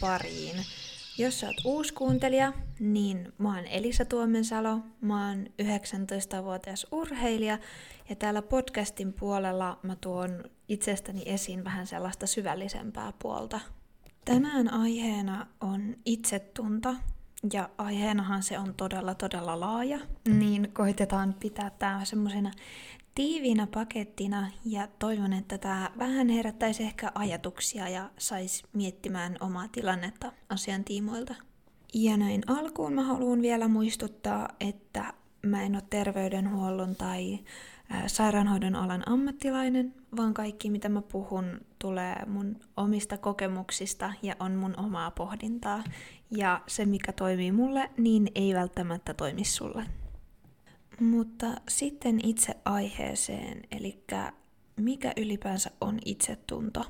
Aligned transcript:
pariin. 0.00 0.56
Jos 1.18 1.40
sä 1.40 1.46
oot 1.46 1.56
uusi 1.64 1.94
kuuntelija, 1.94 2.52
niin 2.80 3.32
mä 3.38 3.54
oon 3.54 3.66
Elisa 3.66 4.04
Tuomensalo, 4.04 4.78
mä 5.00 5.28
oon 5.28 5.46
19-vuotias 5.46 6.86
urheilija 6.90 7.58
ja 8.08 8.16
täällä 8.16 8.42
podcastin 8.42 9.12
puolella 9.12 9.78
mä 9.82 9.96
tuon 9.96 10.44
itsestäni 10.68 11.22
esiin 11.26 11.64
vähän 11.64 11.86
sellaista 11.86 12.26
syvällisempää 12.26 13.12
puolta. 13.18 13.60
Tänään 14.24 14.72
aiheena 14.72 15.46
on 15.60 15.96
itsetunto 16.04 16.94
ja 17.52 17.70
aiheenahan 17.78 18.42
se 18.42 18.58
on 18.58 18.74
todella 18.74 19.14
todella 19.14 19.60
laaja, 19.60 19.98
niin 20.28 20.70
koitetaan 20.72 21.34
pitää 21.40 21.70
tämä 21.70 22.04
semmoisena 22.04 22.50
tiiviinä 23.14 23.66
pakettina 23.66 24.50
ja 24.64 24.88
toivon, 24.98 25.32
että 25.32 25.58
tämä 25.58 25.90
vähän 25.98 26.28
herättäisi 26.28 26.82
ehkä 26.82 27.12
ajatuksia 27.14 27.88
ja 27.88 28.10
saisi 28.18 28.64
miettimään 28.72 29.36
omaa 29.40 29.68
tilannetta 29.68 30.32
asian 30.48 30.84
tiimoilta. 30.84 31.34
Ja 31.94 32.16
näin 32.16 32.42
alkuun 32.46 32.92
mä 32.92 33.02
haluan 33.02 33.42
vielä 33.42 33.68
muistuttaa, 33.68 34.48
että 34.60 35.12
mä 35.46 35.62
en 35.62 35.74
ole 35.74 35.82
terveydenhuollon 35.90 36.96
tai 36.96 37.38
sairaanhoidon 38.06 38.74
alan 38.74 39.08
ammattilainen, 39.08 39.94
vaan 40.16 40.34
kaikki 40.34 40.70
mitä 40.70 40.88
mä 40.88 41.02
puhun 41.02 41.60
tulee 41.78 42.16
mun 42.26 42.56
omista 42.76 43.18
kokemuksista 43.18 44.12
ja 44.22 44.36
on 44.40 44.52
mun 44.54 44.74
omaa 44.78 45.10
pohdintaa. 45.10 45.84
Ja 46.30 46.60
se 46.66 46.86
mikä 46.86 47.12
toimii 47.12 47.52
mulle, 47.52 47.90
niin 47.96 48.28
ei 48.34 48.54
välttämättä 48.54 49.14
toimi 49.14 49.44
sulle. 49.44 49.86
Mutta 51.00 51.46
sitten 51.68 52.20
itse 52.24 52.54
aiheeseen, 52.64 53.62
eli 53.70 54.04
mikä 54.76 55.12
ylipäänsä 55.16 55.70
on 55.80 55.98
itsetunto? 56.04 56.84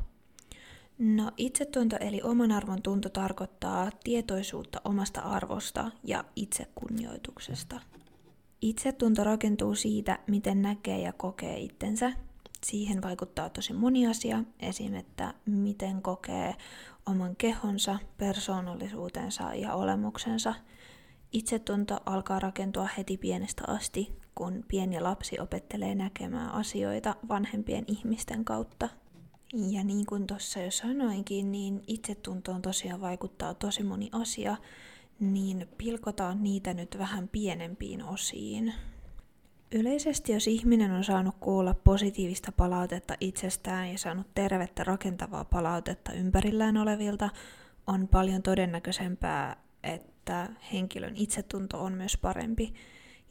No 0.98 1.30
itsetunto 1.36 1.96
eli 2.00 2.22
oman 2.22 2.52
arvon 2.52 2.82
tunto 2.82 3.08
tarkoittaa 3.08 3.90
tietoisuutta 4.04 4.80
omasta 4.84 5.20
arvosta 5.20 5.90
ja 6.04 6.24
itsekunnioituksesta. 6.36 7.80
Itsetunto 8.60 9.24
rakentuu 9.24 9.74
siitä, 9.74 10.18
miten 10.26 10.62
näkee 10.62 10.98
ja 10.98 11.12
kokee 11.12 11.58
itsensä. 11.58 12.12
Siihen 12.64 13.02
vaikuttaa 13.02 13.50
tosi 13.50 13.72
moni 13.72 14.06
asia, 14.06 14.44
esim. 14.60 14.94
että 14.94 15.34
miten 15.46 16.02
kokee 16.02 16.54
oman 17.06 17.36
kehonsa, 17.36 17.98
persoonallisuutensa 18.18 19.54
ja 19.54 19.74
olemuksensa– 19.74 20.54
Itsetunto 21.34 22.00
alkaa 22.06 22.38
rakentua 22.38 22.88
heti 22.98 23.16
pienestä 23.16 23.62
asti, 23.66 24.12
kun 24.34 24.64
pieni 24.68 25.00
lapsi 25.00 25.40
opettelee 25.40 25.94
näkemään 25.94 26.50
asioita 26.50 27.16
vanhempien 27.28 27.84
ihmisten 27.86 28.44
kautta. 28.44 28.88
Ja 29.52 29.84
niin 29.84 30.06
kuin 30.06 30.26
tuossa 30.26 30.60
jo 30.60 30.70
sanoinkin, 30.70 31.52
niin 31.52 31.82
itsetuntoon 31.86 32.62
tosiaan 32.62 33.00
vaikuttaa 33.00 33.54
tosi 33.54 33.82
moni 33.82 34.08
asia, 34.12 34.56
niin 35.20 35.68
pilkotaan 35.78 36.42
niitä 36.42 36.74
nyt 36.74 36.98
vähän 36.98 37.28
pienempiin 37.28 38.04
osiin. 38.04 38.74
Yleisesti 39.72 40.32
jos 40.32 40.46
ihminen 40.46 40.90
on 40.90 41.04
saanut 41.04 41.34
kuulla 41.40 41.74
positiivista 41.74 42.52
palautetta 42.52 43.14
itsestään 43.20 43.92
ja 43.92 43.98
saanut 43.98 44.26
tervettä 44.34 44.84
rakentavaa 44.84 45.44
palautetta 45.44 46.12
ympärillään 46.12 46.76
olevilta, 46.76 47.30
on 47.86 48.08
paljon 48.08 48.42
todennäköisempää, 48.42 49.56
että 49.82 50.13
että 50.24 50.48
henkilön 50.72 51.16
itsetunto 51.16 51.84
on 51.84 51.92
myös 51.92 52.16
parempi. 52.16 52.74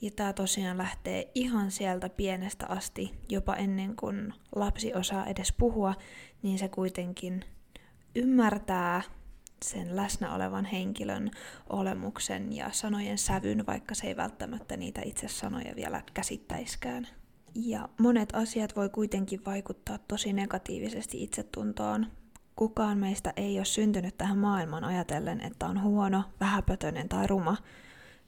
Ja 0.01 0.11
tämä 0.11 0.33
tosiaan 0.33 0.77
lähtee 0.77 1.31
ihan 1.35 1.71
sieltä 1.71 2.09
pienestä 2.09 2.65
asti, 2.67 3.13
jopa 3.29 3.55
ennen 3.55 3.95
kuin 3.95 4.33
lapsi 4.55 4.93
osaa 4.93 5.25
edes 5.25 5.53
puhua, 5.57 5.95
niin 6.43 6.59
se 6.59 6.67
kuitenkin 6.67 7.45
ymmärtää 8.15 9.01
sen 9.63 9.95
läsnä 9.95 10.35
olevan 10.35 10.65
henkilön 10.65 11.31
olemuksen 11.69 12.55
ja 12.55 12.69
sanojen 12.71 13.17
sävyn, 13.17 13.65
vaikka 13.65 13.95
se 13.95 14.07
ei 14.07 14.17
välttämättä 14.17 14.77
niitä 14.77 15.01
itse 15.05 15.27
sanoja 15.27 15.75
vielä 15.75 16.01
käsittäiskään. 16.13 17.07
Ja 17.55 17.89
monet 17.99 18.29
asiat 18.35 18.75
voi 18.75 18.89
kuitenkin 18.89 19.45
vaikuttaa 19.45 19.97
tosi 19.97 20.33
negatiivisesti 20.33 21.23
itsetuntoon, 21.23 22.07
Kukaan 22.55 22.97
meistä 22.97 23.33
ei 23.35 23.57
ole 23.57 23.65
syntynyt 23.65 24.17
tähän 24.17 24.37
maailmaan 24.37 24.83
ajatellen, 24.83 25.41
että 25.41 25.65
on 25.65 25.81
huono, 25.81 26.23
vähäpötöinen 26.39 27.09
tai 27.09 27.27
ruma. 27.27 27.57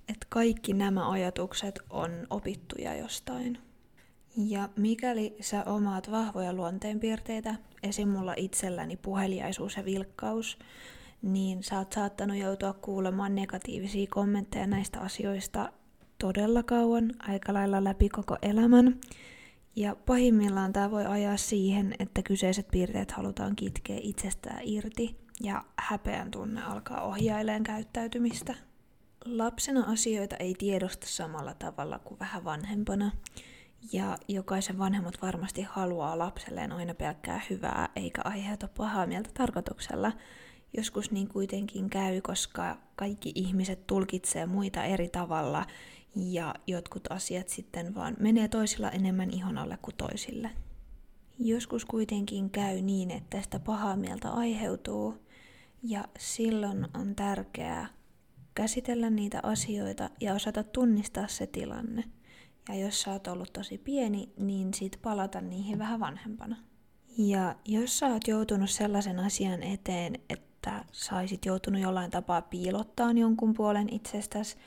Että 0.09 0.25
kaikki 0.29 0.73
nämä 0.73 1.11
ajatukset 1.11 1.79
on 1.89 2.11
opittuja 2.29 2.95
jostain. 2.97 3.57
Ja 4.37 4.69
mikäli 4.75 5.35
sä 5.41 5.63
omaat 5.63 6.11
vahvoja 6.11 6.53
luonteenpiirteitä, 6.53 7.55
esim. 7.83 8.09
mulla 8.09 8.33
itselläni 8.37 8.97
puheliaisuus 8.97 9.77
ja 9.77 9.85
vilkkaus, 9.85 10.57
niin 11.21 11.63
sä 11.63 11.77
oot 11.77 11.93
saattanut 11.93 12.37
joutua 12.37 12.73
kuulemaan 12.73 13.35
negatiivisia 13.35 14.07
kommentteja 14.09 14.67
näistä 14.67 14.99
asioista 14.99 15.71
todella 16.17 16.63
kauan, 16.63 17.11
aika 17.19 17.53
lailla 17.53 17.83
läpi 17.83 18.09
koko 18.09 18.37
elämän. 18.41 18.99
Ja 19.75 19.95
pahimmillaan 20.05 20.73
tämä 20.73 20.91
voi 20.91 21.05
ajaa 21.05 21.37
siihen, 21.37 21.95
että 21.99 22.21
kyseiset 22.21 22.67
piirteet 22.71 23.11
halutaan 23.11 23.55
kitkeä 23.55 23.97
itsestään 24.01 24.59
irti 24.63 25.17
ja 25.43 25.63
häpeän 25.79 26.31
tunne 26.31 26.63
alkaa 26.63 27.01
ohjaileen 27.01 27.63
käyttäytymistä. 27.63 28.55
Lapsena 29.25 29.83
asioita 29.87 30.35
ei 30.37 30.55
tiedosta 30.57 31.07
samalla 31.09 31.53
tavalla 31.53 31.99
kuin 31.99 32.19
vähän 32.19 32.43
vanhempana. 32.43 33.11
Ja 33.91 34.17
jokaisen 34.27 34.77
vanhemmat 34.77 35.21
varmasti 35.21 35.61
haluaa 35.61 36.17
lapselleen 36.17 36.71
aina 36.71 36.93
pelkkää 36.93 37.41
hyvää 37.49 37.89
eikä 37.95 38.21
aiheuta 38.25 38.67
pahaa 38.77 39.07
mieltä 39.07 39.29
tarkoituksella. 39.33 40.11
Joskus 40.77 41.11
niin 41.11 41.27
kuitenkin 41.27 41.89
käy, 41.89 42.21
koska 42.21 42.77
kaikki 42.95 43.31
ihmiset 43.35 43.87
tulkitsee 43.87 44.45
muita 44.45 44.83
eri 44.83 45.09
tavalla 45.09 45.65
ja 46.15 46.55
jotkut 46.67 47.11
asiat 47.11 47.49
sitten 47.49 47.95
vaan 47.95 48.15
menee 48.19 48.47
toisilla 48.47 48.89
enemmän 48.91 49.31
ihon 49.31 49.57
alle 49.57 49.77
kuin 49.81 49.95
toisille. 49.95 50.49
Joskus 51.39 51.85
kuitenkin 51.85 52.49
käy 52.49 52.81
niin, 52.81 53.11
että 53.11 53.37
tästä 53.37 53.59
pahaa 53.59 53.95
mieltä 53.95 54.31
aiheutuu 54.31 55.17
ja 55.83 56.05
silloin 56.17 56.87
on 56.93 57.15
tärkeää 57.15 57.87
käsitellä 58.55 59.09
niitä 59.09 59.39
asioita 59.43 60.09
ja 60.21 60.33
osata 60.33 60.63
tunnistaa 60.63 61.27
se 61.27 61.47
tilanne. 61.47 62.03
Ja 62.69 62.75
jos 62.75 63.01
sä 63.01 63.11
oot 63.11 63.27
ollut 63.27 63.53
tosi 63.53 63.77
pieni, 63.77 64.33
niin 64.37 64.73
sit 64.73 64.99
palata 65.01 65.41
niihin 65.41 65.79
vähän 65.79 65.99
vanhempana. 65.99 66.57
Ja 67.17 67.55
jos 67.65 67.99
sä 67.99 68.07
oot 68.07 68.27
joutunut 68.27 68.69
sellaisen 68.69 69.19
asian 69.19 69.63
eteen, 69.63 70.19
että 70.29 70.85
saisit 70.91 71.45
joutunut 71.45 71.81
jollain 71.81 72.11
tapaa 72.11 72.41
piilottaa 72.41 73.11
jonkun 73.11 73.53
puolen 73.53 73.93
itsestäsi, 73.93 74.57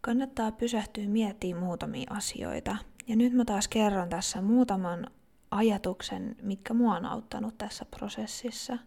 kannattaa 0.00 0.52
pysähtyä 0.52 1.08
miettimään 1.08 1.64
muutamia 1.64 2.06
asioita. 2.10 2.76
Ja 3.06 3.16
nyt 3.16 3.32
mä 3.32 3.44
taas 3.44 3.68
kerron 3.68 4.08
tässä 4.08 4.42
muutaman 4.42 5.06
ajatuksen, 5.50 6.36
mitkä 6.42 6.74
mua 6.74 6.96
on 6.96 7.04
auttanut 7.04 7.58
tässä 7.58 7.84
prosessissa. 7.84 8.78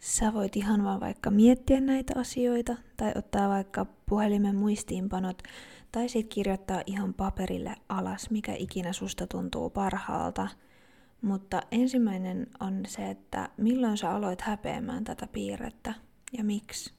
Sä 0.00 0.34
voit 0.34 0.56
ihan 0.56 0.84
vaan 0.84 1.00
vaikka 1.00 1.30
miettiä 1.30 1.80
näitä 1.80 2.14
asioita, 2.16 2.76
tai 2.96 3.12
ottaa 3.16 3.48
vaikka 3.48 3.86
puhelimen 4.06 4.56
muistiinpanot, 4.56 5.42
tai 5.92 6.08
sitten 6.08 6.34
kirjoittaa 6.34 6.82
ihan 6.86 7.14
paperille 7.14 7.74
alas, 7.88 8.30
mikä 8.30 8.54
ikinä 8.58 8.92
susta 8.92 9.26
tuntuu 9.26 9.70
parhaalta. 9.70 10.48
Mutta 11.22 11.62
ensimmäinen 11.70 12.46
on 12.60 12.82
se, 12.88 13.10
että 13.10 13.48
milloin 13.56 13.96
sä 13.96 14.10
aloit 14.10 14.40
häpeämään 14.40 15.04
tätä 15.04 15.26
piirrettä 15.32 15.94
ja 16.38 16.44
miksi. 16.44 16.94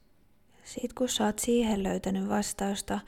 Sitten 0.64 0.94
kun 0.94 1.08
sä 1.08 1.24
oot 1.24 1.38
siihen 1.38 1.82
löytänyt 1.82 2.28
vastausta, 2.28 3.00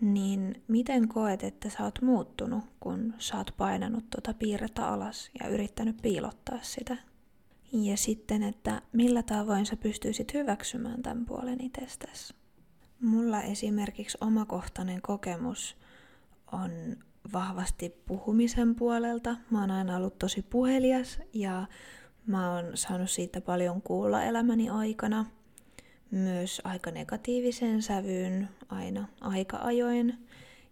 niin 0.00 0.62
miten 0.68 1.08
koet, 1.08 1.44
että 1.44 1.70
sä 1.70 1.84
oot 1.84 2.02
muuttunut, 2.02 2.64
kun 2.80 3.14
sä 3.18 3.36
oot 3.36 3.54
painanut 3.56 4.04
tuota 4.10 4.34
piirrettä 4.38 4.88
alas 4.88 5.30
ja 5.40 5.48
yrittänyt 5.48 5.96
piilottaa 6.02 6.58
sitä? 6.62 6.96
Ja 7.72 7.96
sitten, 7.96 8.42
että 8.42 8.82
millä 8.92 9.22
tavoin 9.22 9.66
sä 9.66 9.76
pystyisit 9.76 10.34
hyväksymään 10.34 11.02
tämän 11.02 11.26
puolen 11.26 11.60
itsestäsi? 11.60 12.34
Mulla 13.00 13.42
esimerkiksi 13.42 14.18
omakohtainen 14.20 15.02
kokemus 15.02 15.76
on 16.52 16.70
vahvasti 17.32 17.94
puhumisen 18.06 18.74
puolelta. 18.74 19.36
Mä 19.50 19.60
oon 19.60 19.70
aina 19.70 19.96
ollut 19.96 20.18
tosi 20.18 20.42
puhelias 20.42 21.18
ja 21.32 21.66
mä 22.26 22.54
oon 22.54 22.64
saanut 22.74 23.10
siitä 23.10 23.40
paljon 23.40 23.82
kuulla 23.82 24.22
elämäni 24.22 24.70
aikana– 24.70 25.26
myös 26.16 26.60
aika 26.64 26.90
negatiiviseen 26.90 27.82
sävyyn 27.82 28.48
aina 28.68 29.08
aika 29.20 29.56
ajoin. 29.56 30.26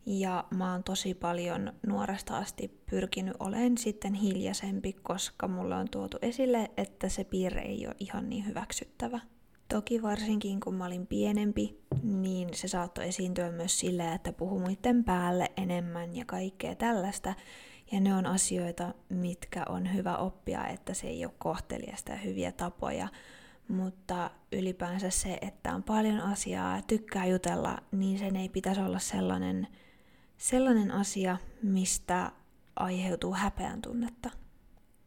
Ja 0.06 0.44
mä 0.54 0.72
oon 0.72 0.84
tosi 0.84 1.14
paljon 1.14 1.72
nuoresta 1.86 2.36
asti 2.36 2.80
pyrkinyt 2.90 3.34
olemaan 3.38 3.78
sitten 3.78 4.14
hiljaisempi, 4.14 4.92
koska 4.92 5.48
mulla 5.48 5.76
on 5.76 5.88
tuotu 5.90 6.18
esille, 6.22 6.70
että 6.76 7.08
se 7.08 7.24
piirre 7.24 7.60
ei 7.60 7.86
ole 7.86 7.96
ihan 7.98 8.30
niin 8.30 8.46
hyväksyttävä. 8.46 9.20
Toki 9.68 10.02
varsinkin 10.02 10.60
kun 10.60 10.74
mä 10.74 10.86
olin 10.86 11.06
pienempi, 11.06 11.80
niin 12.02 12.48
se 12.54 12.68
saattoi 12.68 13.08
esiintyä 13.08 13.50
myös 13.50 13.80
sillä, 13.80 14.14
että 14.14 14.32
puhu 14.32 14.58
muiden 14.58 15.04
päälle 15.04 15.52
enemmän 15.56 16.16
ja 16.16 16.24
kaikkea 16.24 16.74
tällaista. 16.74 17.34
Ja 17.92 18.00
ne 18.00 18.14
on 18.14 18.26
asioita, 18.26 18.94
mitkä 19.08 19.64
on 19.68 19.94
hyvä 19.94 20.16
oppia, 20.16 20.66
että 20.66 20.94
se 20.94 21.06
ei 21.06 21.24
ole 21.24 21.34
kohteliasta 21.38 22.12
ja 22.12 22.18
hyviä 22.18 22.52
tapoja. 22.52 23.08
Mutta 23.68 24.30
ylipäänsä 24.52 25.10
se, 25.10 25.38
että 25.40 25.74
on 25.74 25.82
paljon 25.82 26.20
asiaa 26.20 26.82
tykkää 26.82 27.26
jutella, 27.26 27.78
niin 27.92 28.18
sen 28.18 28.36
ei 28.36 28.48
pitäisi 28.48 28.80
olla 28.80 28.98
sellainen, 28.98 29.68
sellainen 30.38 30.90
asia, 30.90 31.36
mistä 31.62 32.32
aiheutuu 32.76 33.34
häpeän 33.34 33.82
tunnetta. 33.82 34.30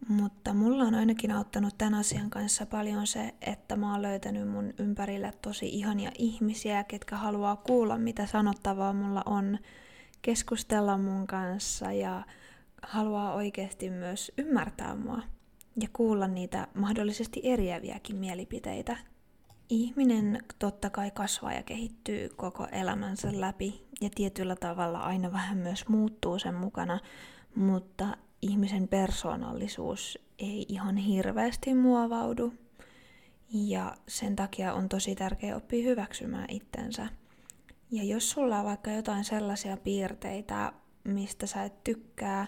Mutta 0.08 0.54
mulla 0.54 0.84
on 0.84 0.96
ainakin 0.96 1.32
auttanut 1.32 1.78
tämän 1.78 1.94
asian 1.94 2.30
kanssa 2.30 2.66
paljon 2.66 3.08
se, 3.08 3.36
että 3.42 3.76
mä 3.76 3.92
oon 3.92 4.02
löytänyt 4.02 4.48
mun 4.48 4.74
ympärille 4.80 5.34
tosi 5.42 5.70
ihania 5.70 6.12
ihmisiä, 6.18 6.84
ketkä 6.84 7.16
haluaa 7.18 7.56
kuulla, 7.56 7.98
mitä 7.98 8.26
sanottavaa 8.26 8.94
mulla 8.94 9.24
on, 9.26 9.58
keskustella 10.22 10.98
mun 10.98 11.28
kanssa 11.28 11.92
ja 11.92 12.26
haluaa 12.84 13.34
oikeasti 13.34 13.90
myös 13.90 14.32
ymmärtää 14.38 14.96
mua 14.96 15.22
ja 15.82 15.88
kuulla 15.94 16.28
niitä 16.28 16.68
mahdollisesti 16.74 17.42
eriäviäkin 17.44 18.16
mielipiteitä. 18.16 18.98
Ihminen 19.70 20.44
totta 20.60 20.90
kai 20.90 21.12
kasvaa 21.12 21.54
ja 21.54 21.64
kehittyy 21.64 22.30
koko 22.30 22.68
elämänsä 22.72 23.30
läpi 23.32 23.86
ja 24.02 24.10
tietyllä 24.16 24.56
tavalla 24.56 25.00
aina 25.00 25.32
vähän 25.32 25.58
myös 25.58 25.88
muuttuu 25.88 26.40
sen 26.40 26.56
mukana, 26.56 27.00
mutta 27.56 28.18
ihmisen 28.42 28.88
persoonallisuus 28.88 30.20
ei 30.40 30.66
ihan 30.70 30.98
hirveästi 30.98 31.74
muovaudu. 31.74 32.54
Ja 33.50 33.98
sen 34.08 34.36
takia 34.36 34.74
on 34.74 34.90
tosi 34.90 35.16
tärkeää 35.16 35.56
oppia 35.58 35.84
hyväksymään 35.84 36.46
itsensä. 36.50 37.08
Ja 37.92 38.04
jos 38.04 38.32
sulla 38.32 38.60
on 38.60 38.66
vaikka 38.66 38.92
jotain 38.92 39.24
sellaisia 39.24 39.78
piirteitä, 39.78 40.74
mistä 41.04 41.48
sä 41.48 41.64
et 41.64 41.84
tykkää, 41.84 42.48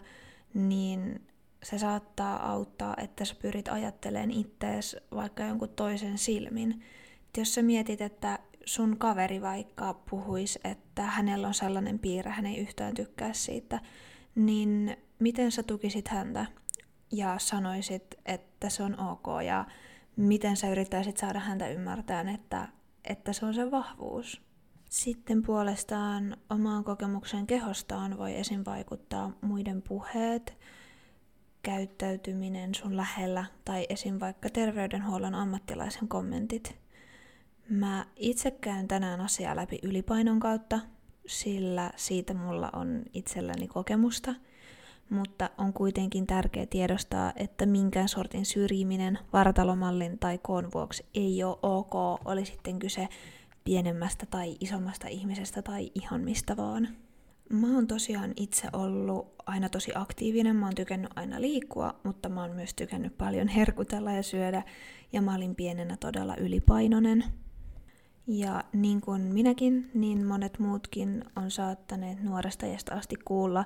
niin 0.53 1.27
se 1.63 1.77
saattaa 1.77 2.51
auttaa, 2.51 2.95
että 2.97 3.25
sä 3.25 3.35
pyrit 3.41 3.67
ajattelemaan 3.67 4.31
ittees 4.31 4.97
vaikka 5.15 5.43
jonkun 5.43 5.69
toisen 5.69 6.17
silmin. 6.17 6.83
Et 7.27 7.37
jos 7.37 7.53
sä 7.53 7.61
mietit, 7.61 8.01
että 8.01 8.39
sun 8.65 8.97
kaveri 8.97 9.41
vaikka 9.41 9.93
puhuisi, 10.09 10.59
että 10.63 11.01
hänellä 11.01 11.47
on 11.47 11.53
sellainen 11.53 11.99
piirre, 11.99 12.31
hän 12.31 12.45
ei 12.45 12.57
yhtään 12.57 12.93
tykkää 12.93 13.33
siitä, 13.33 13.79
niin 14.35 14.97
miten 15.19 15.51
sä 15.51 15.63
tukisit 15.63 16.07
häntä 16.07 16.45
ja 17.11 17.35
sanoisit, 17.39 18.15
että 18.25 18.69
se 18.69 18.83
on 18.83 18.99
ok 18.99 19.27
ja 19.45 19.65
miten 20.15 20.57
sä 20.57 20.69
yrittäisit 20.69 21.17
saada 21.17 21.39
häntä 21.39 21.67
ymmärtämään, 21.67 22.29
että, 22.29 22.67
että 23.03 23.33
se 23.33 23.45
on 23.45 23.53
se 23.53 23.71
vahvuus. 23.71 24.41
Sitten 24.89 25.43
puolestaan 25.43 26.37
omaan 26.49 26.83
kokemuksen 26.83 27.47
kehostaan 27.47 28.17
voi 28.17 28.37
esim. 28.37 28.63
vaikuttaa 28.65 29.31
muiden 29.41 29.81
puheet, 29.81 30.57
käyttäytyminen 31.67 32.75
sun 32.75 32.97
lähellä 32.97 33.45
tai 33.65 33.85
esim. 33.89 34.19
vaikka 34.19 34.49
terveydenhuollon 34.49 35.35
ammattilaisen 35.35 36.07
kommentit. 36.07 36.75
Mä 37.69 38.05
itse 38.15 38.51
käyn 38.51 38.87
tänään 38.87 39.21
asiaa 39.21 39.55
läpi 39.55 39.79
ylipainon 39.83 40.39
kautta, 40.39 40.79
sillä 41.25 41.91
siitä 41.95 42.33
mulla 42.33 42.69
on 42.73 43.03
itselläni 43.13 43.67
kokemusta– 43.67 44.35
mutta 45.09 45.49
on 45.57 45.73
kuitenkin 45.73 46.27
tärkeää 46.27 46.65
tiedostaa, 46.65 47.33
että 47.35 47.65
minkään 47.65 48.09
sortin 48.09 48.45
syrjiminen 48.45 49.19
vartalomallin 49.33 50.19
tai 50.19 50.37
koon 50.37 50.69
vuoksi 50.73 51.05
ei 51.13 51.43
ole 51.43 51.57
ok, 51.61 51.95
oli 52.25 52.45
sitten 52.45 52.79
kyse 52.79 53.07
pienemmästä 53.63 54.25
tai 54.25 54.57
isommasta 54.59 55.07
ihmisestä 55.07 55.61
tai 55.61 55.91
ihan 55.95 56.21
mistä 56.21 56.57
vaan. 56.57 56.87
Mä 57.49 57.75
oon 57.75 57.87
tosiaan 57.87 58.33
itse 58.35 58.67
ollut 58.73 59.35
aina 59.45 59.69
tosi 59.69 59.91
aktiivinen, 59.95 60.55
mä 60.55 60.65
oon 60.65 60.75
tykännyt 60.75 61.11
aina 61.15 61.41
liikkua, 61.41 61.99
mutta 62.03 62.29
mä 62.29 62.41
oon 62.41 62.55
myös 62.55 62.73
tykännyt 62.73 63.17
paljon 63.17 63.47
herkutella 63.47 64.11
ja 64.11 64.23
syödä, 64.23 64.63
ja 65.13 65.21
mä 65.21 65.35
olin 65.35 65.55
pienenä 65.55 65.97
todella 65.99 66.35
ylipainoinen. 66.35 67.23
Ja 68.27 68.63
niin 68.73 69.01
kuin 69.01 69.21
minäkin, 69.21 69.91
niin 69.93 70.25
monet 70.25 70.59
muutkin 70.59 71.23
on 71.35 71.51
saattaneet 71.51 72.23
nuoresta 72.23 72.65
asti 72.91 73.15
kuulla, 73.15 73.65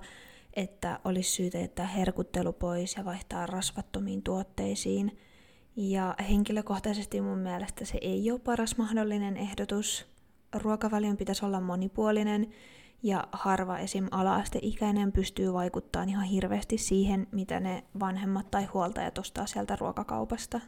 että 0.53 0.99
olisi 1.03 1.31
syytä 1.31 1.57
jättää 1.57 1.87
herkuttelu 1.87 2.53
pois 2.53 2.95
ja 2.95 3.05
vaihtaa 3.05 3.45
rasvattomiin 3.45 4.23
tuotteisiin. 4.23 5.17
Ja 5.75 6.15
henkilökohtaisesti 6.29 7.21
mun 7.21 7.37
mielestä 7.37 7.85
se 7.85 7.97
ei 8.01 8.31
ole 8.31 8.39
paras 8.39 8.77
mahdollinen 8.77 9.37
ehdotus. 9.37 10.05
Ruokavalion 10.55 11.17
pitäisi 11.17 11.45
olla 11.45 11.61
monipuolinen 11.61 12.47
ja 13.03 13.27
harva 13.31 13.77
esim. 13.77 14.07
ala-asteikäinen 14.11 15.11
pystyy 15.11 15.53
vaikuttamaan 15.53 16.09
ihan 16.09 16.25
hirveästi 16.25 16.77
siihen, 16.77 17.27
mitä 17.31 17.59
ne 17.59 17.83
vanhemmat 17.99 18.51
tai 18.51 18.65
huoltajat 18.65 19.17
ostaa 19.17 19.45
sieltä 19.45 19.75
ruokakaupasta. 19.75 20.59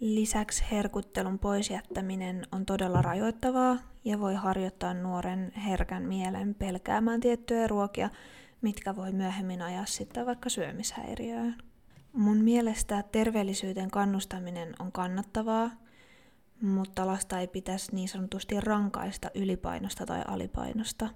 Lisäksi 0.00 0.64
herkuttelun 0.70 1.38
poisjättäminen 1.38 2.46
on 2.52 2.66
todella 2.66 3.02
rajoittavaa 3.02 3.78
ja 4.04 4.20
voi 4.20 4.34
harjoittaa 4.34 4.94
nuoren 4.94 5.52
herkän 5.52 6.02
mielen 6.02 6.54
pelkäämään 6.54 7.20
tiettyjä 7.20 7.66
ruokia, 7.66 8.10
mitkä 8.60 8.96
voi 8.96 9.12
myöhemmin 9.12 9.62
ajaa 9.62 9.86
sitten 9.86 10.26
vaikka 10.26 10.48
syömishäiriöön. 10.48 11.56
Mun 12.12 12.36
mielestä 12.36 13.04
terveellisyyteen 13.12 13.90
kannustaminen 13.90 14.74
on 14.78 14.92
kannattavaa, 14.92 15.70
mutta 16.62 17.06
lasta 17.06 17.40
ei 17.40 17.48
pitäisi 17.48 17.94
niin 17.94 18.08
sanotusti 18.08 18.60
rankaista 18.60 19.30
ylipainosta 19.34 20.06
tai 20.06 20.22
alipainosta. 20.26 21.08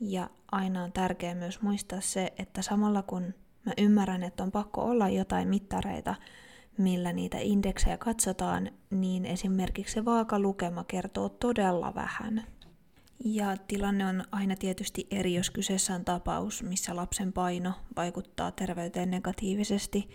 Ja 0.00 0.30
aina 0.52 0.84
on 0.84 0.92
tärkeää 0.92 1.34
myös 1.34 1.62
muistaa 1.62 2.00
se, 2.00 2.32
että 2.38 2.62
samalla 2.62 3.02
kun 3.02 3.34
mä 3.66 3.72
ymmärrän, 3.78 4.22
että 4.22 4.42
on 4.42 4.52
pakko 4.52 4.82
olla 4.82 5.08
jotain 5.08 5.48
mittareita, 5.48 6.14
millä 6.78 7.12
niitä 7.12 7.38
indeksejä 7.40 7.98
katsotaan, 7.98 8.70
niin 8.90 9.24
esimerkiksi 9.24 9.94
se 9.94 10.04
vaakalukema 10.04 10.84
kertoo 10.84 11.28
todella 11.28 11.94
vähän. 11.94 12.46
Ja 13.24 13.56
tilanne 13.56 14.06
on 14.06 14.24
aina 14.32 14.56
tietysti 14.56 15.06
eri, 15.10 15.34
jos 15.34 15.50
kyseessä 15.50 15.94
on 15.94 16.04
tapaus, 16.04 16.62
missä 16.62 16.96
lapsen 16.96 17.32
paino 17.32 17.72
vaikuttaa 17.96 18.50
terveyteen 18.50 19.10
negatiivisesti, 19.10 20.08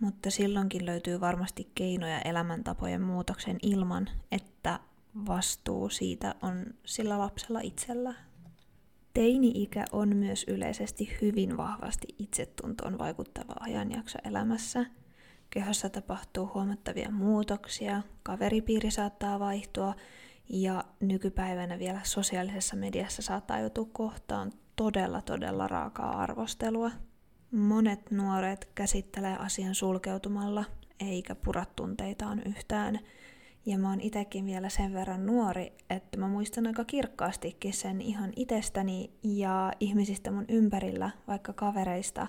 mutta 0.00 0.30
silloinkin 0.30 0.86
löytyy 0.86 1.20
varmasti 1.20 1.70
keinoja 1.74 2.20
elämäntapojen 2.20 3.02
muutoksen 3.02 3.58
ilman, 3.62 4.08
että 4.32 4.80
vastuu 5.26 5.88
siitä 5.88 6.34
on 6.42 6.64
sillä 6.84 7.18
lapsella 7.18 7.60
itsellä. 7.60 8.14
Teini-ikä 9.16 9.84
on 9.92 10.16
myös 10.16 10.44
yleisesti 10.48 11.16
hyvin 11.22 11.56
vahvasti 11.56 12.06
itsetuntoon 12.18 12.98
vaikuttava 12.98 13.54
ajanjakso 13.60 14.18
elämässä. 14.24 14.86
Kehossa 15.50 15.90
tapahtuu 15.90 16.50
huomattavia 16.54 17.10
muutoksia, 17.10 18.02
kaveripiiri 18.22 18.90
saattaa 18.90 19.40
vaihtua 19.40 19.94
ja 20.48 20.84
nykypäivänä 21.00 21.78
vielä 21.78 22.00
sosiaalisessa 22.04 22.76
mediassa 22.76 23.22
saattaa 23.22 23.60
joutua 23.60 23.88
kohtaan 23.92 24.52
todella 24.76 25.22
todella 25.22 25.68
raakaa 25.68 26.20
arvostelua. 26.20 26.90
Monet 27.50 28.10
nuoret 28.10 28.68
käsittelee 28.74 29.36
asian 29.36 29.74
sulkeutumalla, 29.74 30.64
eikä 31.00 31.34
pura 31.34 31.64
tunteitaan 31.76 32.42
yhtään. 32.46 32.98
Ja 33.66 33.78
mä 33.78 33.88
oon 33.88 34.00
itekin 34.00 34.46
vielä 34.46 34.68
sen 34.68 34.92
verran 34.92 35.26
nuori, 35.26 35.72
että 35.90 36.18
mä 36.18 36.28
muistan 36.28 36.66
aika 36.66 36.84
kirkkaastikin 36.84 37.72
sen 37.72 38.00
ihan 38.00 38.32
itsestäni 38.36 39.10
ja 39.22 39.72
ihmisistä 39.80 40.30
mun 40.30 40.44
ympärillä, 40.48 41.10
vaikka 41.26 41.52
kavereista, 41.52 42.26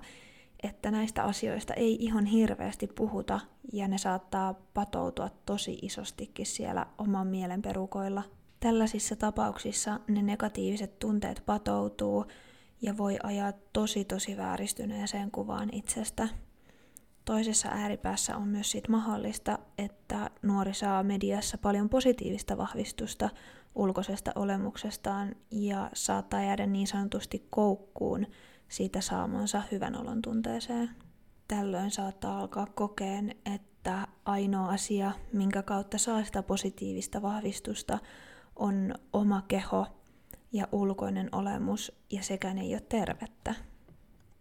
että 0.63 0.91
näistä 0.91 1.23
asioista 1.23 1.73
ei 1.73 1.97
ihan 1.99 2.25
hirveästi 2.25 2.87
puhuta 2.87 3.39
ja 3.73 3.87
ne 3.87 3.97
saattaa 3.97 4.53
patoutua 4.73 5.29
tosi 5.45 5.79
isostikin 5.81 6.45
siellä 6.45 6.85
oman 6.97 7.27
mielen 7.27 7.61
perukoilla. 7.61 8.23
Tällaisissa 8.59 9.15
tapauksissa 9.15 9.99
ne 10.07 10.21
negatiiviset 10.21 10.99
tunteet 10.99 11.43
patoutuu 11.45 12.25
ja 12.81 12.97
voi 12.97 13.17
ajaa 13.23 13.53
tosi 13.73 14.05
tosi 14.05 14.37
vääristyneeseen 14.37 15.31
kuvaan 15.31 15.69
itsestä. 15.71 16.27
Toisessa 17.27 17.69
ääripäässä 17.71 18.37
on 18.37 18.47
myös 18.47 18.71
sit 18.71 18.87
mahdollista, 18.87 19.59
että 19.77 20.29
nuori 20.41 20.73
saa 20.73 21.03
mediassa 21.03 21.57
paljon 21.57 21.89
positiivista 21.89 22.57
vahvistusta 22.57 23.29
ulkoisesta 23.75 24.31
olemuksestaan 24.35 25.35
ja 25.51 25.89
saattaa 25.93 26.43
jäädä 26.43 26.65
niin 26.65 26.87
sanotusti 26.87 27.47
koukkuun 27.49 28.27
siitä 28.67 29.01
saamansa 29.01 29.61
hyvän 29.71 30.01
olon 30.01 30.21
tunteeseen. 30.21 30.89
Tällöin 31.47 31.91
saattaa 31.91 32.39
alkaa 32.39 32.65
kokeen, 32.65 33.35
että 33.55 34.07
ainoa 34.25 34.69
asia, 34.69 35.11
minkä 35.33 35.63
kautta 35.63 35.97
saa 35.97 36.23
sitä 36.23 36.43
positiivista 36.43 37.21
vahvistusta, 37.21 37.99
on 38.55 38.93
oma 39.13 39.41
keho 39.47 39.87
ja 40.51 40.67
ulkoinen 40.71 41.29
olemus, 41.31 41.91
ja 42.11 42.23
sekään 42.23 42.57
ei 42.57 42.73
ole 42.73 42.81
tervettä. 42.89 43.55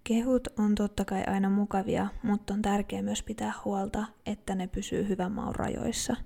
Kehut 0.09 0.49
on 0.59 0.75
totta 0.75 1.05
kai 1.05 1.25
aina 1.27 1.51
mukavia, 1.51 2.07
mutta 2.23 2.55
on 2.55 2.63
tärkeää 2.63 3.03
myös 3.03 3.23
pitää 3.23 3.53
huolta, 3.65 4.05
että 4.27 4.55
ne 4.55 4.67
pysyy 4.67 5.09
hyvän 5.09 5.33
maun 5.33 5.55
rajoissa. 5.55 6.17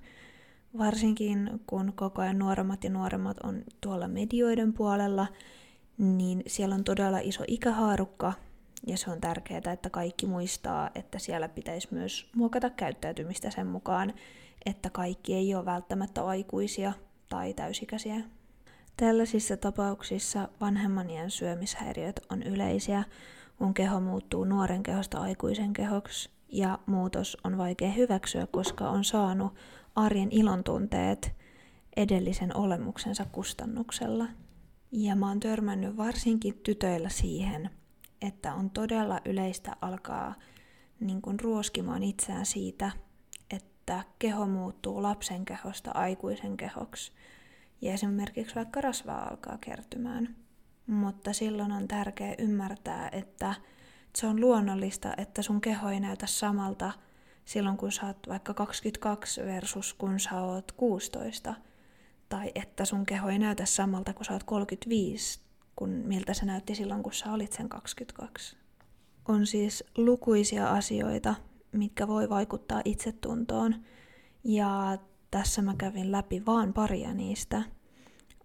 Varsinkin 0.77 1.61
kun 1.67 1.93
koko 1.95 2.21
ajan 2.21 2.39
nuoremmat 2.39 2.83
ja 2.83 2.89
nuoremmat 2.89 3.37
on 3.43 3.63
tuolla 3.81 4.07
medioiden 4.07 4.73
puolella, 4.73 5.27
niin 5.97 6.43
siellä 6.47 6.75
on 6.75 6.83
todella 6.83 7.19
iso 7.19 7.43
ikähaarukka 7.47 8.33
Ja 8.87 8.97
se 8.97 9.11
on 9.11 9.21
tärkeää, 9.21 9.73
että 9.73 9.89
kaikki 9.89 10.25
muistaa, 10.25 10.89
että 10.95 11.19
siellä 11.19 11.49
pitäisi 11.49 11.87
myös 11.91 12.29
muokata 12.35 12.69
käyttäytymistä 12.69 13.51
sen 13.51 13.67
mukaan, 13.67 14.13
että 14.65 14.89
kaikki 14.89 15.35
ei 15.35 15.55
ole 15.55 15.65
välttämättä 15.65 16.25
aikuisia 16.25 16.93
tai 17.29 17.53
täysikäisiä. 17.53 18.15
Tällaisissa 18.97 19.57
tapauksissa 19.57 20.49
vanhemman 20.61 21.09
iän 21.09 21.31
syömishäiriöt 21.31 22.19
on 22.29 22.43
yleisiä, 22.43 23.03
kun 23.61 23.73
keho 23.73 23.99
muuttuu 23.99 24.45
nuoren 24.45 24.83
kehosta 24.83 25.19
aikuisen 25.19 25.73
kehoksi 25.73 26.29
ja 26.49 26.79
muutos 26.85 27.37
on 27.43 27.57
vaikea 27.57 27.91
hyväksyä, 27.91 28.47
koska 28.47 28.89
on 28.89 29.03
saanut 29.03 29.53
arjen 29.95 30.27
ilontunteet 30.31 31.35
edellisen 31.97 32.57
olemuksensa 32.57 33.25
kustannuksella. 33.25 34.25
Ja 34.91 35.15
mä 35.15 35.27
oon 35.27 35.39
törmännyt 35.39 35.97
varsinkin 35.97 36.59
tytöillä 36.63 37.09
siihen, 37.09 37.69
että 38.21 38.53
on 38.53 38.69
todella 38.69 39.21
yleistä 39.25 39.75
alkaa 39.81 40.35
niin 40.99 41.21
kuin 41.21 41.39
ruoskimaan 41.39 42.03
itseään 42.03 42.45
siitä, 42.45 42.91
että 43.51 44.03
keho 44.19 44.45
muuttuu 44.47 45.03
lapsen 45.03 45.45
kehosta 45.45 45.91
aikuisen 45.91 46.57
kehoksi 46.57 47.11
ja 47.81 47.93
esimerkiksi 47.93 48.55
vaikka 48.55 48.81
rasvaa 48.81 49.29
alkaa 49.29 49.57
kertymään. 49.57 50.35
Mutta 50.91 51.33
silloin 51.33 51.71
on 51.71 51.87
tärkeää 51.87 52.35
ymmärtää, 52.37 53.09
että 53.11 53.55
se 54.15 54.27
on 54.27 54.41
luonnollista, 54.41 55.13
että 55.17 55.41
sun 55.41 55.61
keho 55.61 55.89
ei 55.89 55.99
näytä 55.99 56.27
samalta 56.27 56.91
silloin, 57.45 57.77
kun 57.77 57.91
sä 57.91 58.05
oot 58.07 58.17
vaikka 58.27 58.53
22 58.53 59.41
versus 59.41 59.93
kun 59.93 60.19
sä 60.19 60.41
oot 60.41 60.71
16. 60.71 61.53
Tai 62.29 62.51
että 62.55 62.85
sun 62.85 63.05
keho 63.05 63.29
ei 63.29 63.39
näytä 63.39 63.65
samalta, 63.65 64.13
kun 64.13 64.25
sä 64.25 64.33
oot 64.33 64.43
35, 64.43 65.39
kun 65.75 65.89
miltä 65.89 66.33
se 66.33 66.45
näytti 66.45 66.75
silloin, 66.75 67.03
kun 67.03 67.13
sä 67.13 67.31
olit 67.31 67.51
sen 67.51 67.69
22. 67.69 68.57
On 69.27 69.47
siis 69.47 69.83
lukuisia 69.97 70.71
asioita, 70.71 71.35
mitkä 71.71 72.07
voi 72.07 72.29
vaikuttaa 72.29 72.81
itsetuntoon. 72.85 73.75
Ja 74.43 74.97
tässä 75.31 75.61
mä 75.61 75.75
kävin 75.77 76.11
läpi 76.11 76.45
vaan 76.45 76.73
paria 76.73 77.13
niistä. 77.13 77.63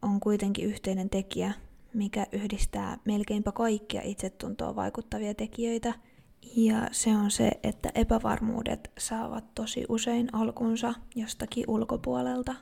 On 0.03 0.21
kuitenkin 0.21 0.65
yhteinen 0.65 1.11
tekijä, 1.11 1.53
mikä 1.97 2.27
yhdistää 2.33 2.99
melkeinpä 3.05 3.53
kaikkia 3.53 4.03
itsetuntoon 4.03 4.77
vaikuttavia 4.77 5.35
tekijöitä. 5.35 5.95
Ja 6.57 6.89
se 6.93 7.11
on 7.11 7.31
se, 7.31 7.51
että 7.63 7.91
epävarmuudet 7.95 8.91
saavat 8.99 9.55
tosi 9.55 9.85
usein 9.89 10.35
alkunsa 10.35 10.95
jostakin 11.15 11.65
ulkopuolelta. 11.69 12.55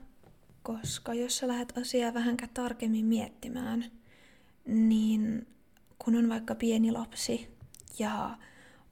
Koska 0.62 1.14
jos 1.14 1.38
sä 1.38 1.48
lähdet 1.48 1.78
asiaa 1.78 2.14
vähän 2.14 2.36
tarkemmin 2.54 3.06
miettimään, 3.06 3.84
niin 4.66 5.46
kun 5.98 6.16
on 6.16 6.28
vaikka 6.28 6.54
pieni 6.54 6.92
lapsi 6.92 7.48
ja 7.98 8.38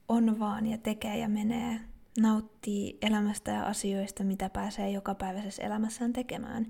on 0.07 0.39
vaan 0.39 0.67
ja 0.67 0.77
tekee 0.77 1.17
ja 1.17 1.29
menee, 1.29 1.79
nauttii 2.19 2.97
elämästä 3.01 3.51
ja 3.51 3.63
asioista, 3.63 4.23
mitä 4.23 4.49
pääsee 4.49 4.89
jokapäiväisessä 4.89 5.63
elämässään 5.63 6.13
tekemään, 6.13 6.67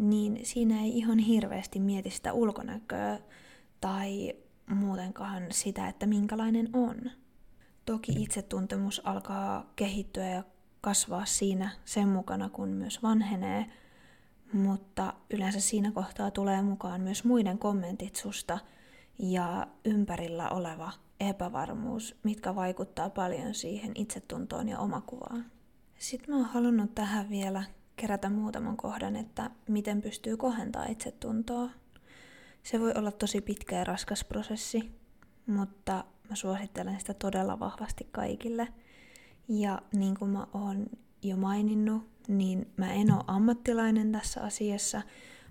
niin 0.00 0.38
siinä 0.42 0.80
ei 0.80 0.98
ihan 0.98 1.18
hirveästi 1.18 1.80
mieti 1.80 2.10
sitä 2.10 2.32
ulkonäköä 2.32 3.18
tai 3.80 4.32
muutenkaan 4.66 5.42
sitä, 5.50 5.88
että 5.88 6.06
minkälainen 6.06 6.68
on. 6.72 7.10
Toki 7.86 8.12
itsetuntemus 8.12 9.02
alkaa 9.04 9.72
kehittyä 9.76 10.26
ja 10.26 10.44
kasvaa 10.80 11.24
siinä 11.24 11.70
sen 11.84 12.08
mukana, 12.08 12.48
kun 12.48 12.68
myös 12.68 13.02
vanhenee, 13.02 13.66
mutta 14.52 15.14
yleensä 15.30 15.60
siinä 15.60 15.92
kohtaa 15.92 16.30
tulee 16.30 16.62
mukaan 16.62 17.00
myös 17.00 17.24
muiden 17.24 17.58
kommentit 17.58 18.16
susta 18.16 18.58
ja 19.18 19.66
ympärillä 19.84 20.48
oleva 20.48 20.92
epävarmuus, 21.20 22.16
mitkä 22.22 22.54
vaikuttaa 22.54 23.10
paljon 23.10 23.54
siihen 23.54 23.92
itsetuntoon 23.94 24.68
ja 24.68 24.78
omakuvaan. 24.78 25.44
Sitten 25.98 26.34
mä 26.34 26.36
oon 26.36 26.48
halunnut 26.48 26.94
tähän 26.94 27.30
vielä 27.30 27.64
kerätä 28.00 28.30
muutaman 28.30 28.76
kohdan, 28.76 29.16
että 29.16 29.50
miten 29.68 30.02
pystyy 30.02 30.36
kohentaa 30.36 30.86
itsetuntoa. 30.86 31.70
Se 32.62 32.80
voi 32.80 32.92
olla 32.96 33.12
tosi 33.12 33.40
pitkä 33.40 33.76
ja 33.76 33.84
raskas 33.84 34.24
prosessi, 34.24 34.90
mutta 35.46 36.04
mä 36.30 36.36
suosittelen 36.36 37.00
sitä 37.00 37.14
todella 37.14 37.58
vahvasti 37.58 38.08
kaikille. 38.12 38.68
Ja 39.48 39.82
niin 39.96 40.18
kuin 40.18 40.30
mä 40.30 40.46
oon 40.52 40.86
jo 41.22 41.36
maininnut, 41.36 42.02
niin 42.28 42.72
mä 42.76 42.92
en 42.92 43.12
ole 43.12 43.24
ammattilainen 43.26 44.12
tässä 44.12 44.42
asiassa, 44.42 45.02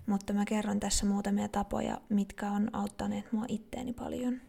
mutta 0.06 0.32
mä 0.32 0.44
kerron 0.44 0.80
tässä 0.80 1.06
muutamia 1.06 1.48
tapoja, 1.48 2.00
mitkä 2.08 2.50
on 2.50 2.70
auttaneet 2.72 3.32
mua 3.32 3.44
itteeni 3.48 3.92
paljon. 3.92 4.40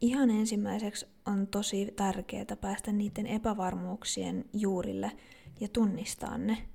Ihan 0.00 0.30
ensimmäiseksi 0.30 1.06
on 1.26 1.46
tosi 1.46 1.92
tärkeää 1.96 2.56
päästä 2.60 2.92
niiden 2.92 3.26
epävarmuuksien 3.26 4.44
juurille 4.52 5.12
ja 5.60 5.68
tunnistaa 5.68 6.38
ne. 6.38 6.73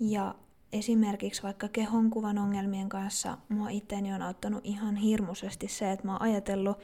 Ja 0.00 0.34
esimerkiksi 0.72 1.42
vaikka 1.42 1.68
kehonkuvan 1.68 2.38
ongelmien 2.38 2.88
kanssa 2.88 3.38
mua 3.48 3.68
itteeni 3.68 4.14
on 4.14 4.22
auttanut 4.22 4.60
ihan 4.64 4.96
hirmuisesti 4.96 5.68
se, 5.68 5.92
että 5.92 6.06
mä 6.06 6.12
oon 6.12 6.22
ajatellut, 6.22 6.78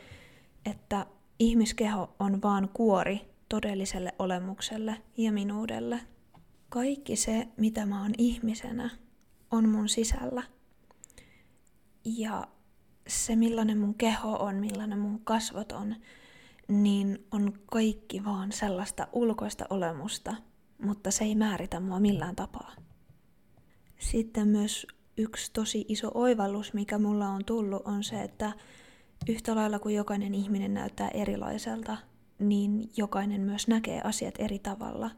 että 0.67 1.07
ihmiskeho 1.39 2.15
on 2.19 2.43
vaan 2.43 2.69
kuori 2.73 3.21
todelliselle 3.49 4.15
olemukselle 4.19 5.03
ja 5.17 5.33
minuudelle. 5.33 6.01
Kaikki 6.69 7.17
se, 7.17 7.49
mitä 7.57 7.87
mä 7.87 8.03
oon 8.03 8.13
ihmisenä, 8.19 8.91
on 9.51 9.69
mun 9.69 9.89
sisällä. 9.89 10.43
Ja 12.05 12.49
se, 13.09 13.37
millainen 13.37 13.79
mun 13.79 13.95
keho 13.95 14.37
on, 14.37 14.57
millainen 14.57 14.99
mun 14.99 15.21
kasvot 15.25 15.73
on, 15.73 15.95
niin 16.69 17.27
on 17.31 17.53
kaikki 17.67 18.25
vaan 18.25 18.53
sellaista 18.53 19.09
ulkoista 19.13 19.65
olemusta, 19.71 20.35
mutta 20.85 21.11
se 21.11 21.25
ei 21.25 21.35
määritä 21.35 21.81
mua 21.81 22.01
millään 22.01 22.37
tapaa. 22.37 22.73
Sitten 24.11 24.49
myös 24.49 24.87
yksi 25.17 25.53
tosi 25.53 25.85
iso 25.89 26.11
oivallus, 26.15 26.75
mikä 26.75 26.99
mulla 26.99 27.29
on 27.29 27.45
tullut, 27.45 27.83
on 27.85 28.05
se, 28.05 28.23
että 28.23 28.53
yhtä 29.29 29.55
lailla 29.55 29.79
kuin 29.79 29.95
jokainen 29.95 30.35
ihminen 30.35 30.75
näyttää 30.75 31.09
erilaiselta, 31.09 31.97
niin 32.39 32.91
jokainen 32.97 33.41
myös 33.41 33.69
näkee 33.69 34.01
asiat 34.05 34.35
eri 34.39 34.59
tavalla. 34.59 35.11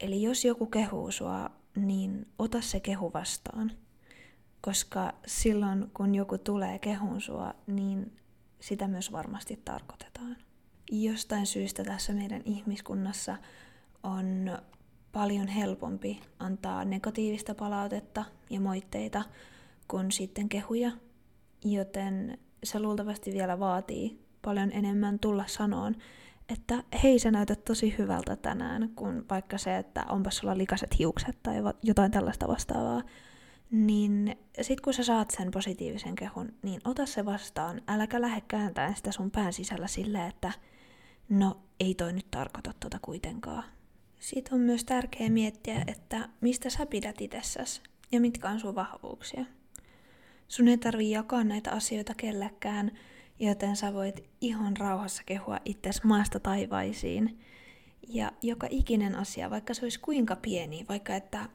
Eli 0.00 0.22
jos 0.22 0.44
joku 0.44 0.66
kehuu 0.66 1.10
sua, 1.10 1.50
niin 1.76 2.26
ota 2.38 2.60
se 2.60 2.80
kehu 2.80 3.12
vastaan. 3.12 3.72
Koska 4.60 5.12
silloin, 5.26 5.90
kun 5.94 6.14
joku 6.14 6.38
tulee 6.38 6.78
kehun 6.78 7.20
sua, 7.20 7.54
niin 7.66 8.16
sitä 8.60 8.88
myös 8.88 9.12
varmasti 9.12 9.60
tarkoitetaan. 9.64 10.36
Jostain 10.90 11.46
syystä 11.46 11.84
tässä 11.84 12.12
meidän 12.12 12.42
ihmiskunnassa 12.44 13.36
on 14.02 14.58
paljon 15.12 15.48
helpompi 15.48 16.20
antaa 16.38 16.84
negatiivista 16.84 17.54
palautetta 17.54 18.24
ja 18.50 18.60
moitteita 18.60 19.22
kuin 19.88 20.12
sitten 20.12 20.48
kehuja, 20.48 20.90
joten 21.64 22.38
se 22.64 22.80
luultavasti 22.80 23.32
vielä 23.32 23.58
vaatii 23.58 24.22
paljon 24.42 24.72
enemmän 24.72 25.18
tulla 25.18 25.44
sanoon, 25.46 25.96
että 26.48 26.84
hei 27.02 27.18
sä 27.18 27.30
näytät 27.30 27.64
tosi 27.64 27.94
hyvältä 27.98 28.36
tänään, 28.36 28.90
kun 28.96 29.24
vaikka 29.30 29.58
se, 29.58 29.76
että 29.76 30.04
onpas 30.08 30.36
sulla 30.36 30.58
likaset 30.58 30.98
hiukset 30.98 31.38
tai 31.42 31.56
jotain 31.82 32.10
tällaista 32.10 32.48
vastaavaa. 32.48 33.02
Niin 33.70 34.36
sit 34.60 34.80
kun 34.80 34.94
sä 34.94 35.04
saat 35.04 35.30
sen 35.30 35.50
positiivisen 35.50 36.14
kehun, 36.14 36.52
niin 36.62 36.80
ota 36.84 37.06
se 37.06 37.24
vastaan, 37.24 37.82
äläkä 37.88 38.20
lähde 38.20 38.40
kääntämään 38.40 38.96
sitä 38.96 39.12
sun 39.12 39.30
pään 39.30 39.52
sisällä 39.52 39.86
silleen, 39.86 40.28
että 40.28 40.52
no 41.28 41.60
ei 41.80 41.94
toi 41.94 42.12
nyt 42.12 42.30
tarkoita 42.30 42.72
tota 42.80 42.98
kuitenkaan. 43.02 43.64
Sitten 44.22 44.54
on 44.54 44.60
myös 44.60 44.84
tärkeää 44.84 45.30
miettiä, 45.30 45.84
että 45.86 46.28
mistä 46.40 46.70
sä 46.70 46.86
pidät 46.86 47.20
itsessäsi 47.20 47.80
ja 48.12 48.20
mitkä 48.20 48.48
on 48.48 48.60
sun 48.60 48.74
vahvuuksia. 48.74 49.44
Sun 50.48 50.68
ei 50.68 50.78
tarvii 50.78 51.10
jakaa 51.10 51.44
näitä 51.44 51.70
asioita 51.70 52.14
kellekään, 52.14 52.90
joten 53.38 53.76
sä 53.76 53.94
voit 53.94 54.24
ihan 54.40 54.76
rauhassa 54.76 55.22
kehua 55.26 55.58
itses 55.64 56.04
maasta 56.04 56.40
taivaisiin. 56.40 57.38
Ja 58.08 58.32
joka 58.42 58.66
ikinen 58.70 59.14
asia, 59.14 59.50
vaikka 59.50 59.74
se 59.74 59.84
olisi 59.84 60.00
kuinka 60.00 60.36
pieni, 60.36 60.86
vaikka 60.88 61.14
että 61.14 61.48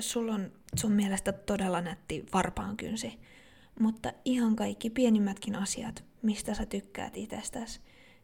sulla 0.00 0.34
on 0.34 0.52
sun 0.76 0.92
mielestä 0.92 1.32
todella 1.32 1.80
nätti 1.80 2.26
varpaankynsi, 2.32 3.18
mutta 3.80 4.12
ihan 4.24 4.56
kaikki 4.56 4.90
pienimmätkin 4.90 5.56
asiat, 5.56 6.04
mistä 6.22 6.54
sä 6.54 6.66
tykkäät 6.66 7.16
itsestäsi, 7.16 7.80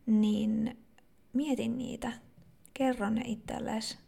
niin 0.07 0.79
mietin 1.33 1.79
niitä 1.79 2.28
kerro 2.79 3.11
ne 3.11 3.23
itsellesi. 3.25 3.99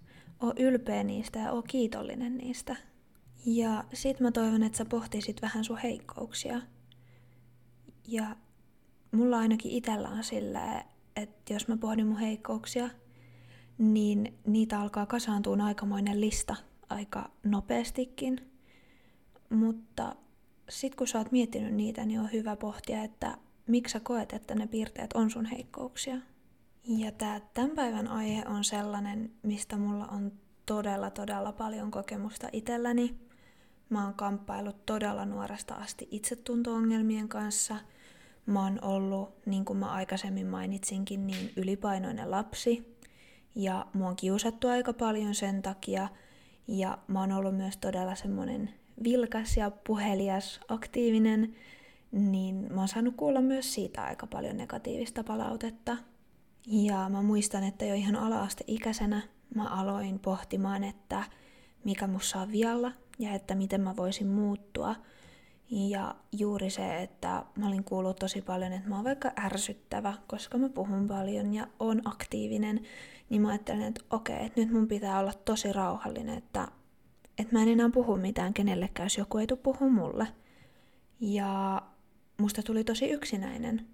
Oo 0.41 0.53
ylpeä 0.59 1.05
niistä 1.05 1.39
ja 1.39 1.53
oo 1.53 1.63
kiitollinen 1.63 2.39
niistä. 2.39 2.77
Ja 3.47 3.85
sit 3.93 4.21
mä 4.21 4.33
toivon, 4.33 4.63
että 4.63 4.79
sä 4.79 4.85
pohtisit 4.85 5.43
vähän 5.43 5.65
sun 5.65 5.79
heikkouksia. 5.79 6.61
Ja 8.09 8.37
mulla 9.13 9.39
ainakin 9.39 9.71
itellä 9.71 10.09
on 10.09 10.25
silleen, 10.25 10.85
että 11.17 11.53
jos 11.53 11.69
mä 11.69 11.77
pohdin 11.77 12.07
mun 12.07 12.19
heikkouksia, 12.19 12.91
niin 13.79 14.39
niitä 14.47 14.81
alkaa 14.81 15.07
kasaantua 15.07 15.57
aikamoinen 15.65 16.21
lista 16.21 16.57
aika 16.89 17.31
nopeastikin. 17.45 18.51
Mutta 19.51 20.17
sit 20.69 20.95
kun 20.95 21.09
sä 21.09 21.19
oot 21.19 21.33
miettinyt 21.33 21.75
niitä, 21.75 22.05
niin 22.05 22.21
on 22.21 22.33
hyvä 22.33 22.57
pohtia, 22.57 23.03
että 23.03 23.39
miksi 23.67 23.93
sä 23.93 24.01
koet, 24.01 24.33
että 24.33 24.55
ne 24.55 24.67
piirteet 24.67 25.13
on 25.13 25.31
sun 25.31 25.47
heikkouksia. 25.47 26.17
Ja 26.85 27.13
tämä 27.13 27.41
tämän 27.55 27.71
päivän 27.71 28.09
aihe 28.09 28.43
on 28.47 28.65
sellainen, 28.65 29.31
mistä 29.43 29.77
mulla 29.77 30.07
on 30.07 30.33
todella, 30.67 31.11
todella 31.11 31.53
paljon 31.53 31.91
kokemusta 31.91 32.49
itselläni. 32.53 33.15
Mä 33.89 34.05
oon 34.05 34.15
kamppailut 34.15 34.87
todella 34.87 35.25
nuoresta 35.25 35.75
asti 35.75 36.09
itsetunto-ongelmien 36.11 37.29
kanssa. 37.29 37.77
Mä 38.47 38.63
oon 38.63 38.79
ollut, 38.83 39.47
niin 39.47 39.65
kuin 39.65 39.77
mä 39.77 39.93
aikaisemmin 39.93 40.47
mainitsinkin, 40.47 41.27
niin 41.27 41.53
ylipainoinen 41.57 42.31
lapsi. 42.31 42.97
Ja 43.55 43.87
mua 43.93 44.09
on 44.09 44.17
kiusattu 44.17 44.69
aika 44.69 44.93
paljon 44.93 45.35
sen 45.35 45.63
takia. 45.63 46.09
Ja 46.69 46.99
mä 47.07 47.21
oon 47.21 47.33
ollut 47.33 47.57
myös 47.57 47.77
todella 47.77 48.15
semmonen 48.15 48.71
vilkas 49.05 49.57
ja 49.57 49.71
puhelias, 49.71 50.61
aktiivinen, 50.69 51.55
niin 52.13 52.73
mä 52.73 52.81
oon 52.81 52.89
saanut 52.89 53.17
kuulla 53.17 53.41
myös 53.41 53.75
siitä 53.75 54.03
aika 54.03 54.27
paljon 54.27 54.57
negatiivista 54.57 55.25
palautetta. 55.25 55.97
Ja 56.67 57.09
mä 57.09 57.23
muistan, 57.23 57.65
että 57.65 57.85
jo 57.85 57.95
ihan 57.95 58.17
ala-asteikäisenä 58.17 59.23
mä 59.55 59.65
aloin 59.69 60.19
pohtimaan, 60.19 60.85
että 60.85 61.25
mikä 61.85 62.07
mussa 62.07 62.41
on 62.41 62.53
vialla 62.53 62.93
ja 63.19 63.33
että 63.33 63.55
miten 63.55 63.81
mä 63.81 63.97
voisin 63.97 64.27
muuttua. 64.27 64.95
Ja 65.71 66.15
juuri 66.33 66.71
se, 66.71 67.03
että 67.03 67.45
mä 67.57 67.67
olin 67.67 67.85
kuullut 67.85 68.17
tosi 68.17 68.43
paljon, 68.43 68.73
että 68.73 68.89
mä 68.89 68.95
oon 68.95 69.05
vaikka 69.05 69.33
ärsyttävä, 69.45 70.15
koska 70.27 70.59
mä 70.59 70.69
puhun 70.69 71.09
paljon 71.09 71.55
ja 71.55 71.67
on 71.79 72.03
aktiivinen, 72.05 72.81
niin 73.29 73.43
mä 73.43 73.49
ajattelin, 73.49 73.83
että 73.83 74.05
okei, 74.11 74.47
että 74.47 74.61
nyt 74.61 74.73
mun 74.73 74.89
pitää 74.89 75.19
olla 75.19 75.33
tosi 75.33 75.73
rauhallinen, 75.73 76.39
että, 76.39 76.69
että 77.39 77.57
mä 77.57 77.63
en 77.63 77.69
enää 77.69 77.91
puhu 77.91 78.17
mitään 78.17 78.55
kenellekään, 78.55 79.07
jos 79.07 79.19
joku 79.19 79.39
ei 79.39 79.47
tule 79.47 79.59
puhu 79.63 79.91
mulle. 79.91 80.27
Ja 81.21 81.83
musta 82.39 82.63
tuli 82.63 82.85
tosi 82.85 83.11
yksinäinen. 83.11 83.87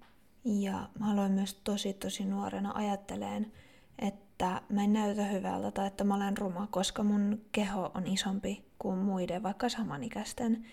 Ja 0.47 0.89
mä 0.99 1.11
aloin 1.11 1.31
myös 1.31 1.53
tosi 1.53 1.93
tosi 1.93 2.25
nuorena 2.25 2.71
ajatteleen, 2.75 3.51
että 3.99 4.61
mä 4.69 4.83
en 4.83 4.93
näytä 4.93 5.23
hyvältä 5.23 5.71
tai 5.71 5.87
että 5.87 6.03
mä 6.03 6.15
olen 6.15 6.37
ruma, 6.37 6.67
koska 6.71 7.03
mun 7.03 7.41
keho 7.51 7.91
on 7.95 8.07
isompi 8.07 8.65
kuin 8.79 8.97
muiden, 8.97 9.43
vaikka 9.43 9.69
samanikäisten. 9.69 10.65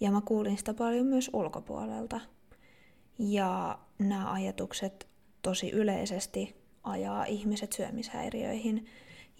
Ja 0.00 0.10
mä 0.10 0.20
kuulin 0.20 0.58
sitä 0.58 0.74
paljon 0.74 1.06
myös 1.06 1.30
ulkopuolelta. 1.32 2.20
Ja 3.18 3.78
nämä 3.98 4.32
ajatukset 4.32 5.08
tosi 5.42 5.70
yleisesti 5.70 6.56
ajaa 6.84 7.24
ihmiset 7.24 7.72
syömishäiriöihin. 7.72 8.86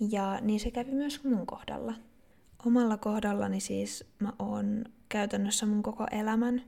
Ja 0.01 0.39
niin 0.41 0.61
se 0.61 0.71
kävi 0.71 0.93
myös 0.93 1.25
mun 1.25 1.47
kohdalla. 1.47 1.95
Omalla 2.67 2.97
kohdallani 2.97 3.61
siis 3.61 4.05
mä 4.19 4.33
oon 4.39 4.85
käytännössä 5.09 5.67
mun 5.67 5.83
koko 5.83 6.07
elämän 6.11 6.63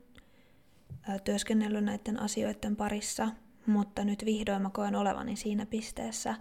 työskennellyt 1.23 1.83
näiden 1.83 2.19
asioiden 2.19 2.75
parissa, 2.75 3.29
mutta 3.65 4.03
nyt 4.03 4.25
vihdoin 4.25 4.61
mä 4.61 4.69
koen 4.69 4.95
olevani 4.95 5.35
siinä 5.35 5.65
pisteessä, 5.65 6.35